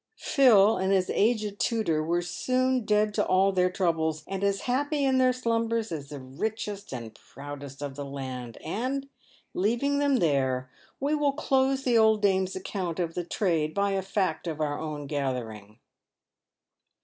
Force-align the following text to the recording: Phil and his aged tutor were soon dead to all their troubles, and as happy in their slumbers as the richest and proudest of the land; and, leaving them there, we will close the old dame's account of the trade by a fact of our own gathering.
Phil 0.17 0.77
and 0.77 0.91
his 0.91 1.11
aged 1.11 1.59
tutor 1.59 2.03
were 2.03 2.23
soon 2.23 2.85
dead 2.85 3.13
to 3.13 3.23
all 3.23 3.51
their 3.51 3.69
troubles, 3.69 4.23
and 4.27 4.43
as 4.43 4.61
happy 4.61 5.05
in 5.05 5.19
their 5.19 5.31
slumbers 5.31 5.91
as 5.91 6.09
the 6.09 6.19
richest 6.19 6.91
and 6.91 7.13
proudest 7.13 7.83
of 7.83 7.95
the 7.95 8.03
land; 8.03 8.57
and, 8.65 9.09
leaving 9.53 9.99
them 9.99 10.15
there, 10.17 10.71
we 10.99 11.13
will 11.13 11.33
close 11.33 11.83
the 11.83 11.99
old 11.99 12.19
dame's 12.19 12.55
account 12.55 12.99
of 12.99 13.13
the 13.13 13.23
trade 13.23 13.75
by 13.75 13.91
a 13.91 14.01
fact 14.01 14.47
of 14.47 14.59
our 14.59 14.79
own 14.79 15.05
gathering. 15.05 15.77